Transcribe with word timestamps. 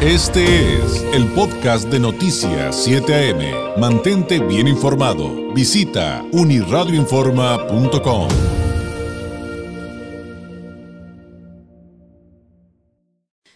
Este 0.00 0.76
es 0.76 1.02
el 1.12 1.26
podcast 1.34 1.88
de 1.88 1.98
Noticias 1.98 2.84
7 2.84 3.32
AM. 3.32 3.80
Mantente 3.80 4.38
bien 4.38 4.68
informado. 4.68 5.52
Visita 5.52 6.24
uniradioinforma.com. 6.30 8.28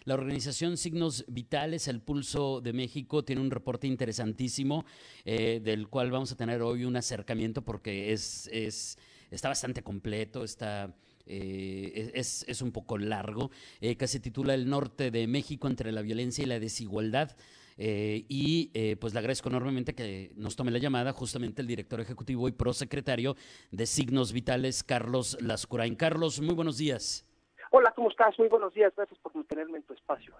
La 0.02 0.14
organización 0.14 0.76
Signos 0.76 1.24
Vitales, 1.28 1.86
el 1.86 2.00
Pulso 2.00 2.60
de 2.60 2.72
México, 2.72 3.24
tiene 3.24 3.40
un 3.40 3.52
reporte 3.52 3.86
interesantísimo 3.86 4.84
eh, 5.24 5.60
del 5.62 5.86
cual 5.86 6.10
vamos 6.10 6.32
a 6.32 6.36
tener 6.36 6.60
hoy 6.62 6.84
un 6.84 6.96
acercamiento 6.96 7.62
porque 7.62 8.12
es, 8.12 8.50
es 8.52 8.98
está 9.30 9.46
bastante 9.48 9.84
completo, 9.84 10.42
está 10.42 10.92
eh, 11.26 12.10
es, 12.14 12.44
es, 12.48 12.62
un 12.62 12.72
poco 12.72 12.98
largo, 12.98 13.50
eh, 13.80 13.96
que 13.96 14.06
se 14.06 14.20
titula 14.20 14.54
El 14.54 14.68
norte 14.68 15.10
de 15.10 15.26
México 15.26 15.68
entre 15.68 15.92
la 15.92 16.02
violencia 16.02 16.42
y 16.42 16.46
la 16.46 16.58
desigualdad. 16.58 17.36
Eh, 17.78 18.26
y 18.28 18.96
pues 18.96 19.14
le 19.14 19.18
agradezco 19.18 19.48
enormemente 19.48 19.94
que 19.94 20.32
nos 20.36 20.56
tome 20.56 20.70
la 20.70 20.78
llamada 20.78 21.12
justamente 21.12 21.62
el 21.62 21.68
director 21.68 22.00
ejecutivo 22.00 22.46
y 22.46 22.52
prosecretario 22.52 23.34
de 23.70 23.86
Signos 23.86 24.32
Vitales, 24.32 24.84
Carlos 24.84 25.38
Lascurain. 25.40 25.96
Carlos, 25.96 26.40
muy 26.40 26.54
buenos 26.54 26.76
días. 26.76 27.26
Hola, 27.70 27.92
¿cómo 27.96 28.10
estás? 28.10 28.38
Muy 28.38 28.48
buenos 28.48 28.74
días. 28.74 28.92
Gracias 28.94 29.18
por 29.20 29.32
tenerme 29.46 29.78
en 29.78 29.84
tu 29.84 29.94
espacio. 29.94 30.34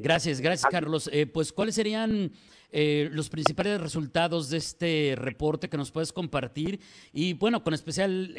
Gracias, 0.00 0.40
gracias, 0.40 0.68
Carlos. 0.68 1.08
pues, 1.32 1.52
¿cuáles 1.52 1.76
serían 1.76 2.32
los 2.72 3.30
principales 3.30 3.80
resultados 3.80 4.50
de 4.50 4.56
este 4.56 5.14
reporte 5.16 5.68
que 5.68 5.76
nos 5.76 5.92
puedes 5.92 6.12
compartir? 6.12 6.80
Y, 7.12 7.34
bueno, 7.34 7.62
con 7.62 7.74
especial 7.74 8.34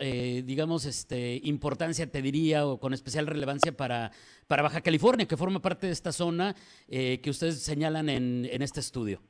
eh, 0.00 0.42
digamos, 0.44 0.84
este, 0.86 1.40
importancia, 1.44 2.10
te 2.10 2.22
diría, 2.22 2.66
o 2.66 2.78
con 2.78 2.92
especial 2.92 3.26
relevancia 3.26 3.72
para, 3.72 4.10
para 4.46 4.62
Baja 4.62 4.80
California, 4.80 5.26
que 5.26 5.36
forma 5.36 5.60
parte 5.60 5.86
de 5.86 5.92
esta 5.92 6.12
zona 6.12 6.54
eh, 6.88 7.20
que 7.20 7.30
ustedes 7.30 7.62
señalan 7.62 8.08
en, 8.08 8.46
en 8.50 8.62
este 8.62 8.80
estudio. 8.80 9.20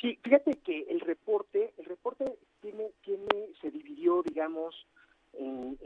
Sí, 0.00 0.18
fíjate 0.22 0.52
que 0.64 0.86
el 0.90 1.00
reporte, 1.00 1.72
el 1.78 1.84
reporte 1.86 2.24
tiene, 2.60 2.90
tiene, 3.02 3.48
se 3.60 3.70
dividió, 3.70 4.22
digamos, 4.22 4.74
en, 5.32 5.78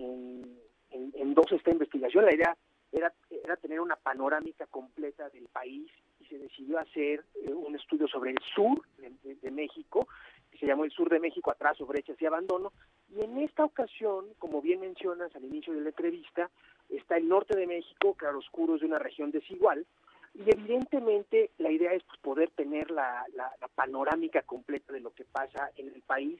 en, 0.91 1.34
dos 1.34 1.52
esta 1.52 1.70
investigación. 1.70 2.24
La 2.24 2.34
idea 2.34 2.56
era, 2.91 3.12
era 3.44 3.56
tener 3.56 3.80
una 3.80 3.96
panorámica 3.96 4.66
completa 4.66 5.28
del 5.30 5.46
país 5.48 5.91
y 6.20 6.24
se 6.24 6.39
decidió 6.39 6.78
hacer 6.78 7.24
eh, 7.46 7.52
un 7.52 7.77
estudio 7.77 8.08
sobre 8.08 8.33
el 8.33 8.39
sur 8.55 8.83
de 8.98 9.50
México 9.50 10.08
se 10.58 10.66
llamó 10.66 10.84
El 10.84 10.91
Sur 10.91 11.08
de 11.08 11.20
México, 11.20 11.50
Atraso, 11.50 11.86
Brechas 11.86 12.20
y 12.20 12.27
Abandono. 12.27 12.72
Y 13.14 13.23
en 13.23 13.39
esta 13.39 13.64
ocasión, 13.64 14.27
como 14.39 14.61
bien 14.61 14.81
mencionas 14.81 15.34
al 15.34 15.45
inicio 15.45 15.73
de 15.73 15.81
la 15.81 15.89
entrevista, 15.89 16.51
está 16.89 17.17
el 17.17 17.28
norte 17.28 17.56
de 17.56 17.67
México, 17.67 18.14
claroscuros 18.14 18.81
de 18.81 18.87
una 18.87 18.98
región 18.98 19.31
desigual. 19.31 19.87
Y 20.34 20.51
evidentemente 20.51 21.51
la 21.59 21.70
idea 21.70 21.92
es 21.92 22.03
pues, 22.05 22.19
poder 22.20 22.51
tener 22.51 22.91
la, 22.91 23.25
la, 23.34 23.51
panorámica 23.75 24.42
completa 24.42 24.92
de 24.92 25.01
lo 25.01 25.12
que 25.12 25.25
pasa 25.25 25.70
en 25.77 25.89
el 25.89 26.03
país 26.03 26.39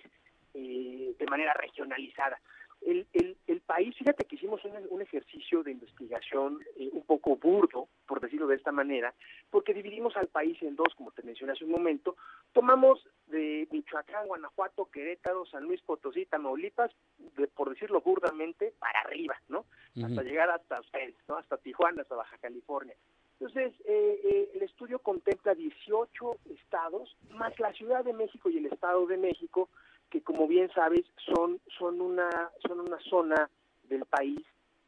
eh, 0.55 1.15
de 1.19 1.27
manera 1.27 1.55
regionalizada. 1.55 2.41
El, 2.81 3.07
el, 3.13 3.37
el, 3.49 3.61
país, 3.61 3.97
fíjate 3.97 4.25
que 4.25 4.37
hicimos 4.37 4.65
un, 4.65 4.73
un 4.91 5.03
ejercicio 5.03 5.65
de 5.65 5.73
investigación 5.73 6.61
eh, 6.77 6.91
un 6.93 7.03
poco 7.03 7.37
burdo, 7.37 7.89
por 8.07 8.21
decirlo 8.21 8.47
de 8.47 8.55
esta 8.55 8.71
manera, 8.71 9.13
porque 9.51 9.75
dividimos 9.75 10.17
al 10.17 10.29
país 10.29 10.63
en 10.63 10.77
dos, 10.77 10.95
como 10.97 11.11
te 11.11 11.23
mencioné 11.23 11.55
hace 11.55 11.65
un 11.65 11.73
momento. 11.73 12.17
Tomamos 12.53 13.05
de 13.39 13.69
Michoacán, 13.71 14.27
Guanajuato, 14.27 14.91
Querétaro, 14.91 15.47
San 15.47 15.65
Luis 15.65 15.81
Potosí, 15.83 16.27
Tamaulipas, 16.27 16.91
de, 17.37 17.47
por 17.47 17.71
decirlo 17.71 18.01
burdamente, 18.01 18.75
para 18.79 19.01
arriba, 19.01 19.41
¿no? 19.49 19.65
Hasta 20.05 20.23
llegar 20.23 20.51
hasta 20.51 20.81
ustedes, 20.81 21.15
¿no? 21.29 21.37
Hasta 21.37 21.57
Tijuana, 21.59 22.03
hasta 22.03 22.17
Baja 22.17 22.37
California. 22.39 22.95
Entonces, 23.41 23.73
eh, 23.85 24.21
eh, 24.25 24.51
el 24.55 24.63
estudio 24.63 24.99
contempla 24.99 25.55
18 25.55 26.37
estados, 26.51 27.17
más 27.31 27.59
la 27.61 27.73
Ciudad 27.73 28.05
de 28.05 28.13
México 28.13 28.51
y 28.51 28.59
el 28.59 28.67
Estado 28.67 29.07
de 29.07 29.17
México, 29.17 29.69
que 30.11 30.23
como 30.23 30.49
bien 30.49 30.69
sabes 30.75 31.05
son, 31.33 31.61
son, 31.79 32.01
una, 32.01 32.51
son 32.67 32.81
una 32.81 32.99
zona 33.09 33.49
del 33.85 34.05
país 34.07 34.41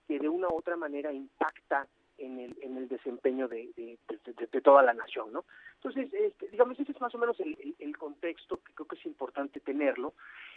que 0.08 0.18
de 0.18 0.28
una 0.28 0.48
u 0.48 0.56
otra 0.56 0.76
manera 0.76 1.12
impacta 1.12 1.86
en 2.20 2.38
el, 2.38 2.56
en 2.62 2.76
el 2.76 2.88
desempeño 2.88 3.48
de, 3.48 3.70
de, 3.76 4.60
toda 4.60 4.82
la 4.82 4.92
nación, 4.92 5.32
¿no? 5.32 5.44
Entonces, 5.76 6.12
este, 6.12 6.48
digamos, 6.48 6.78
ese 6.78 6.92
es 6.92 7.00
más 7.00 7.14
o 7.14 7.18
menos 7.18 7.36
el, 7.40 7.96
contexto 7.96 8.58
que 8.58 8.72
creo 8.74 8.86
que 8.86 8.96
es 8.96 9.06
importante 9.06 9.60
tenerlo. 9.60 10.14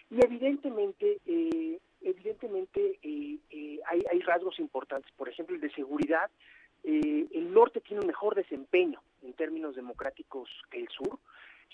Y 0.09 0.23
evidentemente, 0.23 1.19
eh, 1.25 1.79
evidentemente 2.01 2.99
eh, 3.01 3.37
eh, 3.49 3.79
hay, 3.85 4.03
hay 4.11 4.19
rasgos 4.21 4.59
importantes. 4.59 5.11
Por 5.13 5.29
ejemplo, 5.29 5.55
el 5.55 5.61
de 5.61 5.71
seguridad. 5.71 6.29
el 6.83 7.53
norte 7.53 7.81
tiene 7.81 8.01
un 8.01 8.07
mejor 8.07 8.35
desempeño 8.35 9.01
en 9.23 9.33
términos 9.33 9.75
democráticos 9.75 10.49
que 10.69 10.81
el 10.81 10.89
sur. 10.89 11.19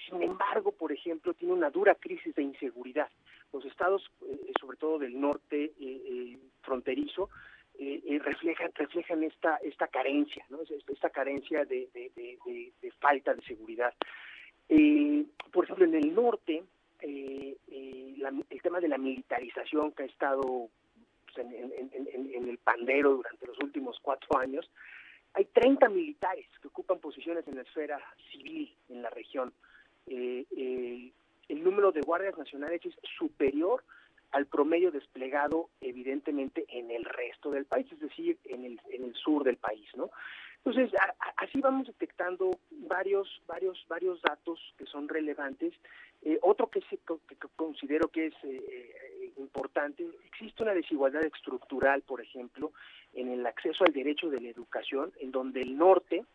Sin 0.07 0.21
embargo, 0.21 0.71
por 0.71 0.91
ejemplo, 0.91 1.33
tiene 1.33 1.53
una 1.53 1.69
dura 1.69 1.95
crisis 1.95 2.33
de 2.35 2.43
inseguridad. 2.43 3.09
Los 3.51 3.65
estados, 3.65 4.09
eh, 4.21 4.53
sobre 4.59 4.77
todo 4.77 4.99
del 4.99 5.19
norte 5.19 5.73
eh, 7.79 8.01
eh, 8.05 8.19
reflejan 8.19 8.71
reflejan 8.75 9.23
esta 9.23 9.57
esta 9.57 9.87
carencia, 9.87 10.45
¿no? 10.49 10.59
esta 10.87 11.09
carencia 11.09 11.65
de, 11.65 11.89
falta 12.99 13.33
de 13.33 13.41
seguridad. 13.43 13.93
por 15.51 15.63
ejemplo, 15.65 15.85
en 15.85 15.95
el 15.95 16.13
norte, 16.13 16.63
el 17.01 18.61
tema 18.61 18.79
de 18.79 18.87
la 18.87 18.97
militarización 18.97 19.93
que 19.93 20.03
ha 20.03 20.07
estado 20.07 20.69
pues, 21.33 21.47
en, 21.47 22.49
el 22.49 22.57
pandero 22.57 23.15
durante 23.15 23.47
los 23.47 23.57
últimos 23.59 23.99
cuatro 24.01 24.37
años, 24.37 24.69
hay 25.33 25.45
30 25.45 25.89
militares 25.89 26.47
que 26.61 26.67
ocupan 26.67 26.99
posiciones 26.99 27.47
en 27.47 27.55
la 27.55 27.61
esfera 27.61 27.99
civil 28.31 28.73
en 28.89 29.01
la 29.01 29.09
región 29.09 29.53
eh, 30.09 30.45
eh, 30.57 31.11
el 31.49 31.63
número 31.63 31.91
de 31.91 32.01
guardias 32.01 32.35
nacionales 32.35 32.83
es 32.83 32.95
superior 33.17 33.83
al 34.31 34.45
promedio 34.45 34.91
desplegado 34.91 35.69
evidentemente 35.81 36.65
en 36.69 36.91
el 36.91 37.05
resto 37.05 37.51
del 37.51 37.65
país, 37.65 37.91
es 37.91 37.99
decir, 37.99 38.37
en 38.45 38.65
el, 38.65 38.81
en 38.91 39.03
el 39.05 39.15
sur 39.15 39.43
del 39.43 39.57
país, 39.57 39.87
¿no? 39.95 40.09
Entonces, 40.63 40.91
así 41.37 41.61
vamos 41.61 41.87
detectando 41.87 42.51
varios, 42.69 43.41
varios, 43.47 43.85
varios 43.87 44.21
datos 44.21 44.59
que 44.77 44.85
son 44.85 45.07
relevantes. 45.07 45.73
Eh, 46.21 46.37
otro 46.41 46.67
que, 46.67 46.81
se, 46.81 46.97
que, 46.97 47.35
considero 47.55 48.09
que 48.09 48.27
es 48.27 48.33
eh, 48.43 49.33
importante, 49.37 50.05
existe 50.25 50.63
una 50.63 50.73
desigualdad 50.73 51.23
estructural, 51.23 52.01
por 52.01 52.19
ejemplo, 52.19 52.73
en 53.13 53.29
el 53.29 53.45
acceso 53.45 53.85
al 53.85 53.93
derecho 53.93 54.29
de 54.29 54.41
la 54.41 54.49
educación, 54.49 55.13
en 55.21 55.31
donde 55.31 55.61
el 55.61 55.77
norte, 55.77 56.25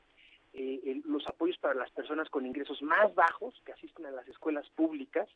eh, 0.54 1.02
los 1.04 1.26
apoyos 1.28 1.58
para 1.58 1.74
las 1.74 1.90
personas 1.90 2.30
con 2.30 2.46
ingresos 2.46 2.80
más 2.80 3.14
bajos 3.14 3.60
que 3.66 3.72
asisten 3.72 4.06
a 4.06 4.10
las 4.10 4.26
escuelas 4.26 4.68
públicas 4.70 5.28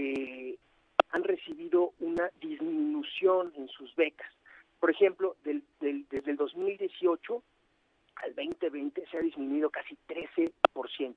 eh, 0.00 0.56
han 1.10 1.24
recibido 1.24 1.92
una 2.00 2.30
disminución 2.40 3.52
en 3.56 3.68
sus 3.68 3.94
becas. 3.96 4.30
Por 4.80 4.90
ejemplo, 4.90 5.36
del, 5.44 5.62
desde 5.80 6.30
el 6.30 6.36
2018 6.36 7.42
al 8.16 8.34
2020 8.34 9.06
se 9.10 9.16
ha 9.16 9.20
disminuido 9.20 9.70
casi 9.70 9.96
13%. 10.08 11.16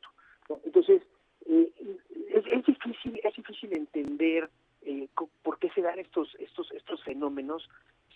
Entonces, 0.65 1.01
eh, 1.47 1.71
es, 2.29 2.65
difícil 2.65 3.19
es 3.23 3.35
difícil 3.35 3.75
entender 3.75 4.49
por 5.43 5.59
qué 5.59 5.69
se 5.71 5.81
dan 5.81 5.99
estos 5.99 6.35
estos 6.39 6.71
estos 6.71 7.03
fenómenos 7.03 7.67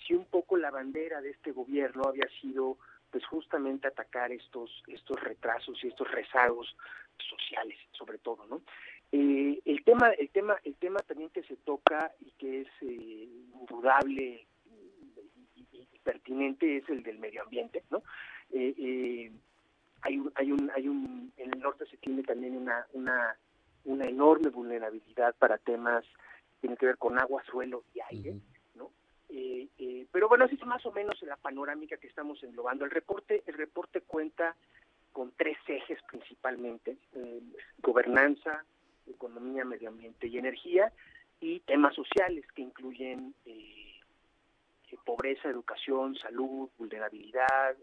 si 0.05 0.13
un 0.13 0.25
poco 0.25 0.57
la 0.57 0.71
bandera 0.71 1.21
de 1.21 1.31
este 1.31 1.51
gobierno 1.51 2.03
había 2.07 2.27
sido 2.41 2.77
pues 3.11 3.25
justamente 3.25 3.87
atacar 3.87 4.31
estos 4.31 4.83
estos 4.87 5.19
retrasos 5.21 5.83
y 5.83 5.87
estos 5.87 6.09
rezagos 6.11 6.75
sociales 7.17 7.77
sobre 7.91 8.17
todo 8.19 8.45
no 8.47 8.61
eh, 9.15 9.61
el 9.65 9.83
tema 9.83 10.09
el 10.09 10.29
tema 10.29 10.57
el 10.63 10.75
tema 10.75 10.99
también 10.99 11.29
que 11.29 11.43
se 11.43 11.55
toca 11.57 12.11
y 12.19 12.31
que 12.31 12.61
es 12.61 12.67
eh, 12.81 13.29
indudable 13.59 14.45
y, 15.71 15.99
pertinente 16.03 16.77
es 16.77 16.89
el 16.89 17.01
del 17.01 17.17
medio 17.17 17.41
ambiente 17.41 17.83
no 17.89 18.03
eh, 18.51 19.31
hay 20.01 20.17
un 20.17 20.31
hay 20.35 20.51
un 20.51 20.71
hay 20.75 20.87
un 20.87 21.33
en 21.37 21.53
el 21.53 21.59
norte 21.59 21.85
se 21.87 21.97
tiene 21.97 22.21
también 22.23 22.55
una 22.55 22.85
una 22.93 23.35
una 23.85 24.05
enorme 24.05 24.49
vulnerabilidad 24.49 25.35
para 25.35 25.57
temas 25.57 26.03
que 26.03 26.61
tienen 26.61 26.77
que 26.77 26.85
ver 26.85 26.97
con 26.97 27.17
agua 27.17 27.43
suelo 27.45 27.83
y 27.93 27.99
aire 28.11 28.35
eh, 29.29 29.67
eh, 29.79 30.07
pero 30.11 30.29
bueno, 30.29 30.45
así 30.45 30.55
es 30.55 30.65
más 30.65 30.85
o 30.85 30.91
menos 30.91 31.21
la 31.23 31.35
panorámica 31.35 31.97
que 31.97 32.07
estamos 32.07 32.41
englobando. 32.43 32.85
El 32.85 32.91
reporte, 32.91 33.43
el 33.45 33.55
reporte 33.55 34.01
cuenta 34.01 34.55
con 35.11 35.31
tres 35.35 35.57
ejes 35.67 35.99
principalmente, 36.09 36.97
eh, 37.15 37.41
gobernanza, 37.79 38.63
economía, 39.07 39.65
medio 39.65 39.89
ambiente 39.89 40.27
y 40.27 40.37
energía, 40.37 40.91
y 41.39 41.59
temas 41.61 41.93
sociales 41.95 42.45
que 42.55 42.61
incluyen 42.61 43.33
pobreza, 45.05 45.49
educación, 45.49 46.15
salud, 46.15 46.69
vulnerabilidad, 46.77 47.75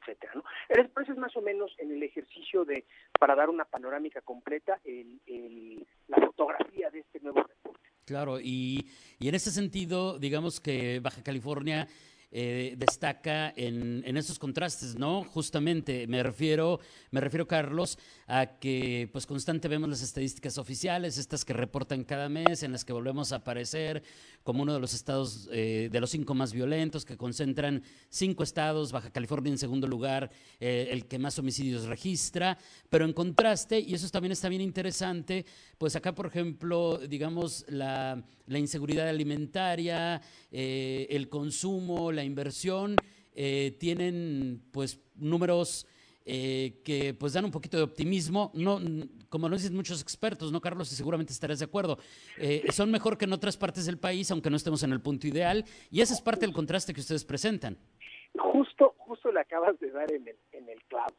etcétera. 0.00 0.32
¿no? 0.34 0.44
Eso 0.68 1.12
es 1.12 1.18
más 1.18 1.34
o 1.36 1.40
menos 1.40 1.72
en 1.78 1.92
el 1.92 2.02
ejercicio 2.02 2.64
de, 2.64 2.84
para 3.18 3.34
dar 3.34 3.48
una 3.48 3.64
panorámica 3.64 4.20
completa, 4.20 4.78
el, 4.84 5.86
la 6.08 6.16
fotografía 6.18 6.90
de 6.90 7.00
este 7.00 7.20
nuevo 7.20 7.42
reporte. 7.42 7.88
Claro, 8.04 8.40
y, 8.40 8.86
y 9.18 9.28
en 9.28 9.34
ese 9.34 9.50
sentido, 9.50 10.18
digamos 10.18 10.60
que 10.60 11.00
Baja 11.00 11.22
California 11.22 11.86
eh, 12.30 12.74
destaca 12.76 13.54
en, 13.56 14.02
en, 14.04 14.18
esos 14.18 14.38
contrastes, 14.38 14.96
¿no? 14.96 15.24
Justamente 15.24 16.06
me 16.06 16.22
refiero, 16.22 16.78
me 17.10 17.22
refiero, 17.22 17.48
Carlos, 17.48 17.98
a 18.26 18.58
que 18.58 19.08
pues 19.12 19.24
constante 19.24 19.66
vemos 19.66 19.88
las 19.88 20.02
estadísticas 20.02 20.58
oficiales, 20.58 21.16
estas 21.16 21.46
que 21.46 21.54
reportan 21.54 22.04
cada 22.04 22.28
mes, 22.28 22.62
en 22.62 22.72
las 22.72 22.84
que 22.84 22.92
volvemos 22.92 23.32
a 23.32 23.36
aparecer 23.36 24.02
como 24.42 24.62
uno 24.62 24.74
de 24.74 24.80
los 24.80 24.92
estados, 24.92 25.48
eh, 25.52 25.88
de 25.90 26.00
los 26.00 26.10
cinco 26.10 26.34
más 26.34 26.52
violentos, 26.52 27.06
que 27.06 27.16
concentran 27.16 27.82
cinco 28.10 28.42
estados, 28.42 28.92
Baja 28.92 29.10
California 29.10 29.50
en 29.50 29.58
segundo 29.58 29.86
lugar, 29.86 30.30
eh, 30.60 30.88
el 30.90 31.06
que 31.06 31.18
más 31.18 31.38
homicidios 31.38 31.86
registra, 31.86 32.58
pero 32.90 33.06
en 33.06 33.14
contraste, 33.14 33.80
y 33.80 33.94
eso 33.94 34.06
también 34.10 34.32
está 34.32 34.50
bien 34.50 34.60
interesante, 34.60 35.46
pues 35.78 35.96
acá, 35.96 36.14
por 36.14 36.26
ejemplo, 36.26 36.98
digamos, 36.98 37.64
la, 37.68 38.22
la 38.46 38.58
inseguridad 38.58 39.08
alimentaria, 39.08 40.20
el 40.50 41.28
consumo, 41.28 42.12
la 42.18 42.24
inversión, 42.24 42.96
eh, 43.34 43.76
tienen 43.78 44.60
pues 44.72 45.00
números 45.14 45.86
eh, 46.24 46.80
que 46.84 47.14
pues 47.14 47.32
dan 47.32 47.44
un 47.44 47.52
poquito 47.52 47.76
de 47.76 47.84
optimismo. 47.84 48.50
No, 48.54 48.80
como 49.28 49.48
lo 49.48 49.56
dicen 49.56 49.74
muchos 49.74 50.02
expertos, 50.02 50.50
¿no, 50.50 50.60
Carlos? 50.60 50.90
Y 50.92 50.96
seguramente 50.96 51.32
estarás 51.32 51.60
de 51.60 51.64
acuerdo. 51.64 51.98
Eh, 52.36 52.64
son 52.70 52.90
mejor 52.90 53.16
que 53.16 53.24
en 53.24 53.32
otras 53.32 53.56
partes 53.56 53.86
del 53.86 53.98
país, 53.98 54.30
aunque 54.30 54.50
no 54.50 54.56
estemos 54.56 54.82
en 54.82 54.92
el 54.92 55.00
punto 55.00 55.28
ideal. 55.28 55.64
Y 55.90 56.00
esa 56.00 56.14
es 56.14 56.20
parte 56.20 56.40
del 56.40 56.54
contraste 56.54 56.92
que 56.92 57.00
ustedes 57.00 57.24
presentan. 57.24 57.78
Justo, 58.36 58.94
justo 58.98 59.30
le 59.32 59.40
acabas 59.40 59.78
de 59.80 59.90
dar 59.90 60.12
en 60.12 60.26
el, 60.26 60.36
en 60.52 60.68
el 60.68 60.82
clavo. 60.84 61.14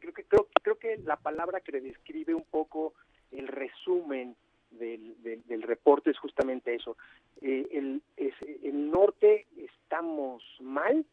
creo, 0.00 0.14
que, 0.14 0.24
creo, 0.24 0.48
creo 0.62 0.78
que 0.78 0.96
la 0.98 1.16
palabra 1.16 1.60
que 1.60 1.80
describe 1.80 2.34
un 2.34 2.44
poco 2.44 2.94
el 3.32 3.48
resumen 3.48 4.36
del, 4.70 5.16
del, 5.22 5.62
reporte 5.62 6.10
es 6.10 6.18
justamente 6.18 6.74
eso. 6.74 6.96
Eh, 7.40 7.66
el, 7.72 8.90
norte 8.90 9.46
estamos 9.56 10.42
mal, 10.60 11.04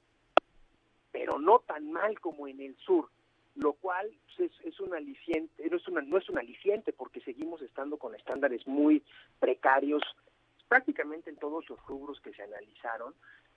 pero 1.12 1.40
no 1.40 1.60
tan 1.60 1.92
mal 1.92 2.20
como 2.20 2.48
en 2.48 2.62
el 2.62 2.76
sur, 2.78 3.10
lo 3.56 3.74
cual 3.74 4.10
pues, 4.26 4.52
es, 4.52 4.66
es, 4.66 4.80
un 4.80 4.94
aliciente, 4.94 5.70
no 5.70 5.78
es, 5.78 5.88
una, 5.88 6.02
no 6.02 6.18
es 6.18 6.30
un 6.30 6.38
aliciente 6.38 6.94
porque 6.94 7.22
seguimos 7.22 7.62
estando 7.62 7.98
con 7.98 8.16
estándares 8.16 8.66
muy 8.68 9.04
precarios 9.40 10.02
prácticamente 10.68 11.30
en 11.30 11.38
todos 11.38 11.70
los 11.70 11.80
rubros 11.86 12.20
que 12.22 12.34
se 12.34 12.44
analizaron. 12.44 13.14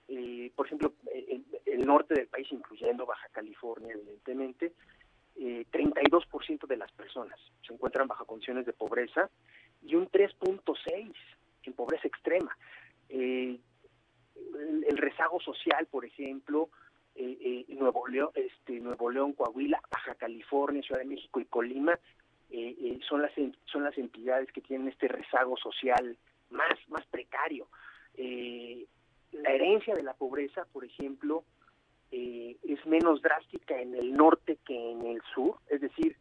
Eh, 0.09 0.51
por 0.55 0.67
ejemplo, 0.67 0.93
el, 1.13 1.45
el, 1.65 1.85
norte 1.85 2.13
del 2.13 2.27
país, 2.27 2.47
incluyendo 2.51 3.05
Baja 3.05 3.27
California, 3.29 3.93
evidentemente, 3.93 4.73
eh, 5.39 5.65
32% 5.71 6.65
de 6.65 6.77
las 6.77 6.91
personas 6.93 7.39
se 7.65 7.73
encuentran 7.73 8.07
bajo 8.07 8.25
condiciones 8.25 8.65
de 8.65 8.73
pobreza 8.73 9.29
y 9.87 9.95
un 9.95 10.09
3.6 10.09 11.13
en 11.63 11.73
pobreza 11.73 12.07
extrema. 12.07 12.55
Eh, 13.09 13.57
el, 14.87 14.97
rezago 14.97 15.39
social, 15.39 15.87
por 15.87 16.05
ejemplo, 16.05 16.69
eh, 17.15 17.65
eh, 17.69 17.75
Nuevo 17.75 18.07
León, 18.07 18.29
este, 18.35 18.79
Nuevo 18.79 19.09
León, 19.09 19.33
Coahuila, 19.33 19.81
Baja 19.89 20.15
California, 20.15 20.81
Ciudad 20.81 21.01
de 21.01 21.07
México 21.07 21.39
y 21.39 21.45
Colima 21.45 21.97
son 23.09 23.21
las 23.21 23.31
son 23.65 23.83
las 23.83 23.97
entidades 23.97 24.49
que 24.53 24.61
tienen 24.61 24.87
este 24.87 25.09
rezago 25.09 25.57
social 25.57 26.17
más 26.49 26.77
más 26.87 27.05
precario. 27.07 27.67
la 28.15 29.51
herencia 29.51 29.93
de 29.93 30.03
la 30.03 30.13
pobreza, 30.13 30.65
por 30.71 30.85
ejemplo, 30.85 31.43
es 32.09 32.85
menos 32.85 33.21
drástica 33.21 33.79
en 33.81 33.95
el 33.95 34.13
norte 34.13 34.59
que 34.65 34.91
en 34.91 35.05
el 35.05 35.21
sur, 35.35 35.57
es 35.67 35.81
decir, 35.81 36.15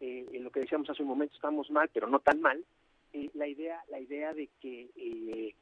en 0.00 0.44
lo 0.44 0.50
que 0.50 0.60
decíamos 0.60 0.88
hace 0.88 1.02
un 1.02 1.08
momento 1.08 1.34
estamos 1.34 1.68
mal, 1.70 1.90
pero 1.92 2.06
no 2.06 2.20
tan 2.20 2.40
mal, 2.40 2.64
eh, 3.14 3.30
la 3.34 3.46
idea 3.46 3.80
la 3.90 4.00
idea 4.00 4.34
de 4.34 4.48
que 4.60 4.90
eh, 4.96 5.54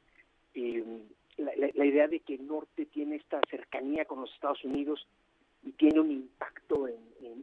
em, 0.54 1.02
la, 1.36 1.84
idea 1.84 2.08
de 2.08 2.20
que 2.20 2.34
el 2.34 2.46
norte 2.46 2.86
tiene 2.86 3.16
esta 3.16 3.40
cercanía 3.50 4.06
con 4.06 4.22
los 4.22 4.32
Estados 4.32 4.64
Unidos 4.64 5.06
y 5.62 5.72
tiene 5.72 6.00
un 6.00 6.10
impacto 6.10 6.88
en, 6.88 6.96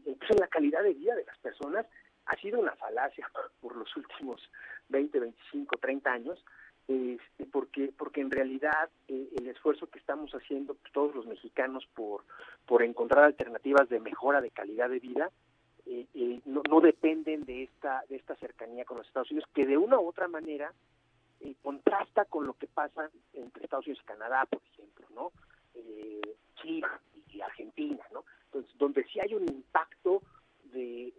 pues, 0.04 0.32
en, 0.32 0.38
la 0.40 0.48
calidad 0.48 0.82
de 0.82 0.96
vida 0.96 1.16
de 1.16 1.26
las 1.26 1.38
personas 1.38 1.86
ha 2.26 2.36
sido 2.38 2.60
una 2.60 2.76
falacia 2.76 3.30
por 3.62 3.76
los 3.76 3.96
últimos 3.96 4.42
20, 4.90 5.20
25, 5.20 5.78
30 5.78 6.12
años, 6.12 6.44
este, 6.88 7.46
porque 7.46 7.94
porque 7.96 8.22
en 8.22 8.32
realidad 8.32 8.90
eh, 9.08 9.30
el 9.38 9.48
esfuerzo 9.48 9.88
que 9.92 10.00
estamos 10.00 10.32
haciendo 10.32 10.76
todos 10.92 11.14
los 11.14 11.28
mexicanos 11.28 11.88
por 11.94 12.26
por 12.66 12.82
encontrar 12.82 13.26
alternativas 13.26 13.88
de 13.90 14.00
mejora 14.00 14.42
de 14.42 14.50
calidad 14.50 14.90
de 14.90 15.00
vida 15.00 15.32
eh, 15.86 16.06
eh, 16.14 16.42
no, 16.46 16.62
no, 16.70 16.82
dependen 16.82 17.46
de 17.46 17.64
esta 17.64 18.04
de 18.10 18.16
esta 18.16 18.36
cercanía 18.36 18.86
con 18.86 18.98
los 18.98 19.08
Estados 19.08 19.32
Unidos 19.32 19.50
que 19.54 19.66
de 19.66 19.78
una 19.78 20.00
u 20.00 20.08
otra 20.08 20.28
manera 20.28 20.74
eh, 21.40 21.56
contrasta 21.62 22.26
con 22.26 22.46
lo 22.46 22.54
que 22.54 22.68
pasa 22.68 23.10
entre 23.34 23.64
Estados 23.64 23.88
Unidos 23.88 24.04
y 24.04 24.08
Canadá 24.08 24.46
por 24.46 24.62
ejemplo 24.74 25.08
no 25.16 25.32
Chile 26.62 26.88
y 27.30 27.42
Argentina 27.42 28.04
no 28.14 28.26
entonces 28.46 28.78
donde 28.78 29.04
sí 29.06 29.20
hay 29.20 29.34
un 29.34 29.44
impacto 29.44 30.22
de, 30.74 31.14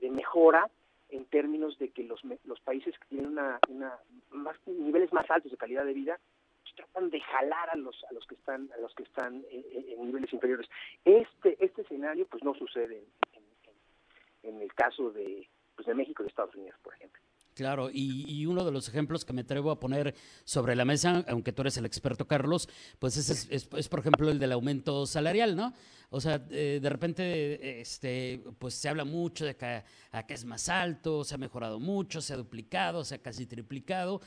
de, 0.00 0.10
mejora 0.10 0.68
en 1.10 1.24
términos 1.26 1.78
de 1.78 1.90
que 1.90 2.02
los 2.02 2.20
los 2.44 2.60
países 2.60 2.98
que 2.98 3.06
tienen 3.06 3.28
una, 3.28 3.58
una 3.68 3.98
más 4.30 4.56
niveles 4.66 5.12
más 5.12 5.30
altos 5.30 5.50
de 5.50 5.58
calidad 5.58 5.84
de 5.84 5.92
vida 5.92 6.18
pues, 6.62 6.74
tratan 6.74 7.10
de 7.10 7.20
jalar 7.20 7.70
a 7.70 7.76
los 7.76 8.02
a 8.04 8.12
los 8.12 8.26
que 8.26 8.34
están 8.34 8.70
a 8.76 8.80
los 8.80 8.94
que 8.94 9.04
están 9.04 9.44
en, 9.50 10.06
niveles 10.06 10.32
inferiores. 10.32 10.68
Este 11.04 11.56
este 11.64 11.82
escenario 11.82 12.26
pues 12.26 12.42
no 12.42 12.54
sucede 12.54 13.04
en 14.46 14.62
el 14.62 14.72
caso 14.74 15.10
de, 15.10 15.48
pues 15.74 15.86
de 15.86 15.94
México 15.94 16.22
y 16.22 16.24
de 16.24 16.28
Estados 16.30 16.54
Unidos, 16.54 16.78
por 16.82 16.94
ejemplo. 16.94 17.20
Claro, 17.56 17.88
y, 17.90 18.44
uno 18.44 18.66
de 18.66 18.70
los 18.70 18.86
ejemplos 18.86 19.24
que 19.24 19.32
me 19.32 19.40
atrevo 19.40 19.70
a 19.70 19.80
poner 19.80 20.14
sobre 20.44 20.76
la 20.76 20.84
mesa, 20.84 21.24
aunque 21.26 21.52
tú 21.52 21.62
eres 21.62 21.78
el 21.78 21.86
experto, 21.86 22.26
Carlos, 22.26 22.68
pues 22.98 23.16
es, 23.16 23.48
es, 23.50 23.88
por 23.88 24.00
ejemplo 24.00 24.28
el 24.28 24.38
del 24.38 24.52
aumento 24.52 25.06
salarial, 25.06 25.56
¿no? 25.56 25.72
O 26.10 26.20
sea, 26.20 26.46
eh, 26.50 26.80
de 26.82 26.90
repente, 26.90 27.80
este, 27.80 28.44
pues 28.58 28.74
se 28.74 28.90
habla 28.90 29.06
mucho 29.06 29.46
de 29.46 29.56
que 29.56 29.82
es 30.28 30.44
más 30.44 30.68
alto, 30.68 31.24
se 31.24 31.34
ha 31.34 31.38
mejorado 31.38 31.80
mucho, 31.80 32.20
se 32.20 32.34
ha 32.34 32.36
duplicado, 32.36 33.04
se 33.04 33.14
ha 33.14 33.22
casi 33.22 33.46
triplicado, 33.46 34.20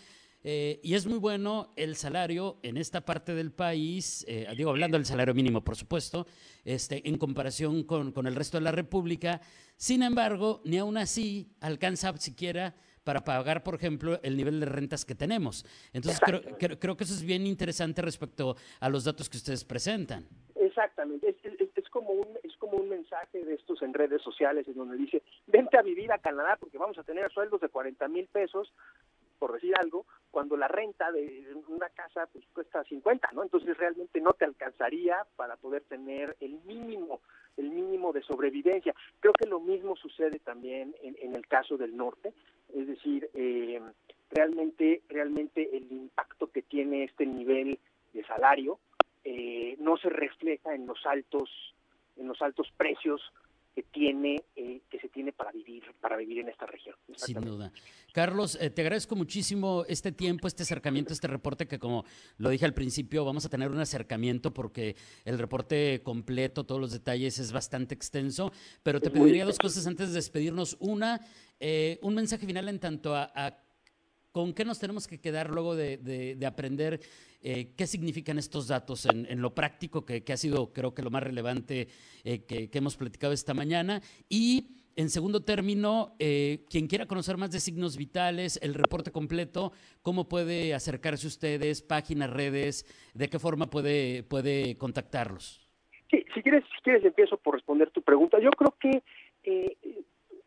eh, 0.44 0.80
y 0.84 0.96
es 0.96 1.06
muy 1.06 1.20
bueno 1.20 1.74
el 1.76 1.96
salario 1.96 2.58
en 2.64 2.78
esta 2.78 3.02
parte 3.02 3.36
del 3.36 3.52
país, 3.52 4.26
eh, 4.28 4.48
digo, 4.56 4.70
hablando 4.70 4.98
del 4.98 5.06
salario 5.06 5.34
mínimo, 5.34 5.64
por 5.64 5.76
supuesto, 5.76 6.26
este, 6.64 7.08
en 7.08 7.18
comparación 7.18 7.84
con, 7.84 8.12
con, 8.12 8.26
el 8.26 8.36
resto 8.36 8.58
de 8.58 8.64
la 8.64 8.72
República. 8.72 9.42
Sin 9.76 10.02
embargo, 10.02 10.62
ni 10.64 10.78
aún 10.78 10.98
así 10.98 11.52
alcanza 11.60 12.16
siquiera 12.18 12.74
para 13.04 13.24
pagar, 13.24 13.64
por 13.64 13.76
ejemplo, 13.76 14.20
el 14.24 14.38
nivel 14.38 14.60
de 14.60 14.66
rentas 14.66 15.04
que 15.04 15.16
tenemos. 15.16 15.66
Entonces, 15.94 16.22
creo, 16.24 16.42
creo, 16.80 16.96
que 16.96 17.04
eso 17.04 17.14
es 17.14 17.24
bien 17.24 17.48
interesante 17.48 18.02
respecto 18.02 18.56
a 18.80 18.90
los 18.90 19.04
datos 19.04 19.30
que 19.30 19.38
ustedes 19.38 19.66
presentan. 19.66 20.28
Exactamente. 20.56 21.30
Es, 21.30 21.36
es, 21.76 21.90
como 21.90 22.12
un, 22.12 22.28
es 22.44 22.56
como 22.58 22.78
un 22.78 22.88
mensaje 22.88 23.44
de 23.44 23.56
estos 23.56 23.82
en 23.82 23.94
redes 23.94 24.22
sociales 24.22 24.68
en 24.68 24.76
donde 24.76 24.96
dice, 24.96 25.24
vente 25.48 25.78
a 25.78 25.82
vivir 25.82 26.12
a 26.12 26.20
Canadá 26.20 26.56
porque 26.60 26.78
vamos 26.78 26.98
a 26.98 27.04
tener 27.04 27.32
sueldos 27.32 27.60
de 27.62 27.70
40 27.70 28.08
mil 28.10 28.28
pesos 28.28 28.72
por 29.40 29.54
decir 29.54 29.74
algo, 29.80 30.06
cuando 30.32 30.56
la 30.58 30.68
renta 30.68 31.12
de 31.12 31.54
una 31.68 31.90
casa 31.90 32.28
pues 32.32 32.46
cuesta 32.54 32.84
50, 32.84 33.30
¿no? 33.34 33.44
Entonces 33.44 33.78
realmente 33.78 34.22
no 34.22 34.34
te 34.34 34.46
alcanzaría 34.46 35.26
para 35.36 35.56
poder 35.58 35.84
tener 35.84 36.36
el 36.40 36.60
mínimo, 36.66 37.22
el 37.58 37.70
mínimo 37.72 38.14
de 38.14 38.22
sobrevivencia. 38.22 38.94
Creo 39.20 39.34
que 39.34 39.48
lo 39.48 39.60
mismo 39.60 39.96
sucede 39.96 40.40
también 40.40 40.96
en, 41.02 41.36
el 41.36 41.48
caso 41.48 41.78
del 41.78 41.96
norte, 41.96 42.34
es 42.74 42.88
decir, 42.88 43.30
eh, 43.34 43.82
realmente, 44.32 45.02
realmente 45.10 45.76
el 45.76 45.92
impacto 45.92 46.52
que 46.52 46.62
tiene 46.62 47.06
este 47.06 47.26
nivel 47.26 47.80
de 48.14 48.24
salario 48.26 48.80
eh, 49.24 49.76
no 49.80 49.98
se 49.98 50.10
refleja 50.10 50.74
en 50.74 50.86
los 50.86 51.06
altos, 51.06 51.50
en 52.18 52.28
los 52.28 52.42
altos 52.42 52.72
precios 52.78 53.22
que 53.80 53.84
tiene 53.84 54.44
eh, 54.58 54.82
que 54.90 55.00
se 55.00 55.08
tiene 55.08 55.32
para 55.32 55.52
vivir 55.52 55.84
para 56.02 56.18
vivir 56.18 56.40
en 56.40 56.50
esta 56.50 56.66
región. 56.66 56.96
Sin 57.16 57.40
duda. 57.40 57.72
Carlos 58.12 58.58
eh, 58.60 58.70
te 58.70 58.82
agradezco 58.82 59.16
muchísimo 59.16 59.86
este 59.88 60.12
tiempo 60.12 60.48
este 60.48 60.64
acercamiento 60.64 61.14
este 61.14 61.28
reporte 61.28 61.66
que 61.66 61.80
como 61.80 62.04
lo 62.38 62.50
dije 62.50 62.66
al 62.66 62.74
principio 62.74 63.24
vamos 63.24 63.46
a 63.46 63.50
tener 63.50 63.72
un 63.72 63.80
acercamiento 63.80 64.54
porque 64.54 64.98
el 65.24 65.40
reporte 65.40 66.02
completo 66.04 66.66
todos 66.66 66.82
los 66.82 66.92
detalles 66.92 67.40
es 67.40 67.54
bastante 67.54 67.96
extenso. 67.96 68.52
Pero 68.84 69.00
te 69.00 69.12
pediría 69.12 69.46
dos 69.46 69.58
cosas 69.58 69.88
antes 69.88 70.10
de 70.10 70.16
despedirnos. 70.16 70.76
Una 70.82 71.22
eh, 71.60 72.00
un 72.02 72.16
mensaje 72.16 72.46
final 72.46 72.68
en 72.68 72.80
tanto 72.80 73.16
a, 73.16 73.58
¿Con 74.32 74.54
qué 74.54 74.64
nos 74.64 74.80
tenemos 74.80 75.08
que 75.08 75.20
quedar 75.20 75.50
luego 75.50 75.76
de, 75.76 76.38
aprender 76.46 77.00
qué 77.42 77.88
significan 77.88 78.38
estos 78.38 78.68
datos 78.68 79.06
en, 79.06 79.42
lo 79.42 79.56
práctico, 79.56 80.06
que, 80.06 80.24
ha 80.32 80.38
sido 80.38 80.72
creo 80.72 80.94
que 80.94 81.02
lo 81.02 81.10
más 81.10 81.24
relevante 81.24 81.88
eh, 82.24 82.46
que, 82.46 82.70
hemos 82.74 82.96
platicado 82.96 83.34
esta 83.34 83.54
mañana. 83.54 84.02
Y 84.30 84.76
en 84.96 85.10
segundo 85.10 85.42
término, 85.42 86.16
eh, 86.20 86.66
quien 86.70 86.88
quiera 86.88 87.06
conocer 87.06 87.38
más 87.38 87.52
de 87.52 87.60
signos 87.60 87.98
vitales, 87.98 88.60
el 88.62 88.74
reporte 88.74 89.12
completo, 89.12 89.72
¿cómo 90.02 90.28
puede 90.28 90.74
acercarse 90.74 91.26
ustedes, 91.26 91.82
páginas, 91.82 92.30
redes, 92.30 92.86
de 93.14 93.30
qué 93.30 93.40
forma 93.40 93.70
puede, 93.70 94.24
puede 94.24 94.78
contactarlos? 94.78 95.66
Si 96.10 96.42
quieres, 96.42 96.64
si 96.76 96.82
quieres 96.84 97.06
empiezo 97.06 97.38
por 97.38 97.56
responder 97.56 97.92
tu 97.92 98.02
pregunta. 98.02 98.40
Yo 98.40 98.50
creo 98.52 98.76
que 98.80 99.04
eh, 99.44 99.78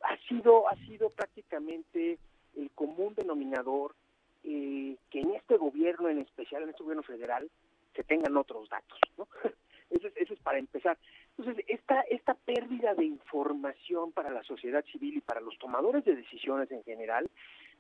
ha 0.03 0.17
sido, 0.29 0.69
ha 0.69 0.77
sido 0.87 1.11
prácticamente 1.11 2.19
el 2.57 2.71
común 2.71 3.15
denominador 3.15 3.95
que 4.43 5.21
en 5.21 5.35
este 5.35 5.57
gobierno, 5.57 6.09
en 6.09 6.19
especial 6.19 6.63
en 6.63 6.71
este 6.71 6.83
gobierno 6.83 7.03
federal, 7.03 7.49
se 7.95 8.03
tengan 8.03 8.37
otros 8.37 8.69
datos, 8.69 8.99
¿no? 9.17 9.29
Eso 9.91 10.09
es, 10.09 10.17
eso 10.17 10.33
es 10.33 10.41
para 10.41 10.59
empezar. 10.59 10.97
Entonces, 11.37 11.67
esta, 11.69 12.01
esta 12.03 12.33
pérdida 12.33 12.95
de 12.95 13.05
información 13.05 14.11
para 14.13 14.31
la 14.31 14.43
sociedad 14.43 14.83
civil 14.87 15.19
y 15.19 15.21
para 15.21 15.43
los 15.43 15.59
tomadores 15.59 16.03
de 16.07 16.17
decisiones 16.17 16.71
en 16.71 16.83
general 16.83 17.31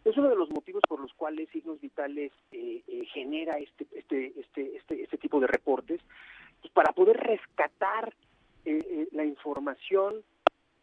es 0.05 0.17
uno 0.17 0.29
de 0.29 0.37
los 0.37 0.51
motivos 0.51 0.83
por 0.89 1.01
los 1.01 1.13
cuales 1.15 1.49
Signos 1.51 1.81
Vitales 1.81 2.33
eh, 2.51 2.83
eh, 2.87 3.07
genera 3.15 3.57
este, 3.59 3.87
este, 3.95 4.39
este, 4.39 4.77
este, 4.77 5.03
este 5.05 5.19
tipo 5.19 5.41
de 5.41 5.47
reportes, 5.47 6.01
pues 6.61 6.73
para 6.73 6.93
poder 6.93 7.17
rescatar 7.17 8.13
eh, 8.65 9.09
la 9.13 9.25
información 9.25 10.23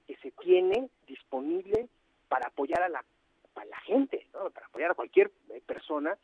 que 0.07 0.15
se 0.17 0.31
tiene 0.31 0.89
disponible 1.07 1.89
para 2.27 2.47
apoyar 2.47 2.81
a 2.81 2.89
la, 2.89 3.03
a 3.55 3.65
la 3.65 3.77
gente, 3.81 4.27
para 4.53 4.65
apoyar 4.67 4.91
a 4.91 4.95
cualquier 4.95 5.31
persona 5.65 6.17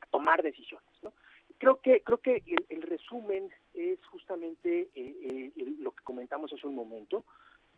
a 0.00 0.06
tomar 0.06 0.42
decisiones. 0.42 0.88
¿no? 1.02 1.12
Creo 1.58 1.80
que 1.80 2.02
creo 2.02 2.18
que 2.18 2.42
el, 2.68 2.82
resumen 2.82 3.50
es 3.74 4.04
justamente 4.06 4.88
lo 5.80 5.92
que 5.92 6.04
comentamos 6.04 6.52
hace 6.52 6.66
un 6.66 6.74
momento. 6.74 7.24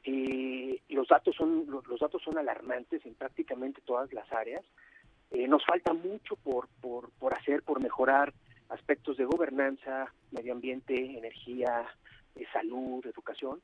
Eh, 0.04 0.80
los 0.88 1.08
datos 1.08 1.36
son 1.36 1.66
los, 1.68 2.00
datos 2.00 2.22
son 2.22 2.38
alarmantes 2.38 3.04
en 3.04 3.14
prácticamente 3.14 3.80
todas 3.82 4.12
las 4.12 4.30
áreas. 4.32 4.64
Eh, 5.30 5.46
nos 5.46 5.64
falta 5.64 5.92
mucho 5.92 6.36
por, 6.36 6.68
por, 6.80 7.10
por 7.18 7.34
hacer, 7.34 7.62
por 7.62 7.80
mejorar 7.80 8.32
aspectos 8.68 9.16
de 9.16 9.24
gobernanza, 9.24 10.12
medio 10.30 10.52
ambiente, 10.52 10.94
energía, 10.94 11.86
eh, 12.34 12.46
salud, 12.52 13.04
educación, 13.06 13.62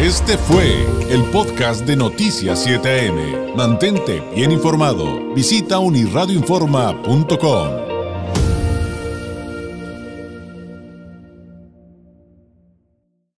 Este 0.00 0.38
fue 0.38 0.86
el 1.10 1.22
podcast 1.30 1.84
de 1.84 1.96
Noticias 1.96 2.66
7am. 2.66 3.54
Mantente 3.54 4.22
bien 4.34 4.52
informado. 4.52 5.34
Visita 5.34 5.78
unirradioinforma.com. 5.78 7.83